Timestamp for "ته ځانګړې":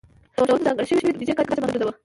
0.59-0.85